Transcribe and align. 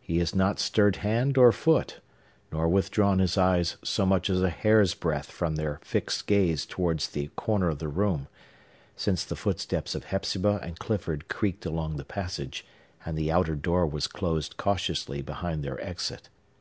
He 0.00 0.18
has 0.18 0.36
not 0.36 0.60
stirred 0.60 0.94
hand 1.02 1.36
or 1.36 1.50
foot, 1.50 1.98
nor 2.52 2.68
withdrawn 2.68 3.18
his 3.18 3.36
eyes 3.36 3.76
so 3.82 4.06
much 4.06 4.30
as 4.30 4.40
a 4.40 4.48
hair's 4.48 4.94
breadth 4.94 5.32
from 5.32 5.56
their 5.56 5.80
fixed 5.82 6.28
gaze 6.28 6.64
towards 6.64 7.08
the 7.08 7.26
corner 7.34 7.70
of 7.70 7.80
the 7.80 7.88
room, 7.88 8.28
since 8.94 9.24
the 9.24 9.34
footsteps 9.34 9.96
of 9.96 10.04
Hepzibah 10.04 10.60
and 10.62 10.78
Clifford 10.78 11.26
creaked 11.26 11.66
along 11.66 11.96
the 11.96 12.04
passage, 12.04 12.64
and 13.04 13.18
the 13.18 13.32
outer 13.32 13.56
door 13.56 13.84
was 13.84 14.06
closed 14.06 14.56
cautiously 14.56 15.22
behind 15.22 15.64
their 15.64 15.80
exit. 15.84 16.28